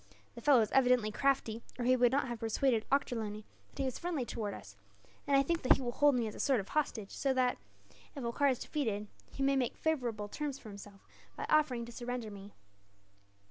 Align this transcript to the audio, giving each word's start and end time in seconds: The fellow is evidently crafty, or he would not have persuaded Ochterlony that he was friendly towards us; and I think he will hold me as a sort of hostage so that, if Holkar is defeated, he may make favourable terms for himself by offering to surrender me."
The 0.33 0.41
fellow 0.41 0.61
is 0.61 0.71
evidently 0.71 1.11
crafty, 1.11 1.61
or 1.77 1.85
he 1.85 1.95
would 1.95 2.11
not 2.11 2.27
have 2.27 2.39
persuaded 2.39 2.87
Ochterlony 2.91 3.43
that 3.69 3.83
he 3.83 3.85
was 3.85 3.99
friendly 3.99 4.25
towards 4.25 4.57
us; 4.57 4.75
and 5.27 5.37
I 5.37 5.43
think 5.43 5.75
he 5.75 5.79
will 5.79 5.91
hold 5.91 6.15
me 6.15 6.25
as 6.25 6.33
a 6.33 6.39
sort 6.39 6.59
of 6.59 6.69
hostage 6.69 7.11
so 7.11 7.35
that, 7.35 7.59
if 8.15 8.23
Holkar 8.23 8.47
is 8.49 8.57
defeated, 8.57 9.05
he 9.31 9.43
may 9.43 9.55
make 9.55 9.77
favourable 9.77 10.27
terms 10.27 10.57
for 10.57 10.69
himself 10.69 11.05
by 11.35 11.45
offering 11.51 11.85
to 11.85 11.91
surrender 11.91 12.31
me." 12.31 12.55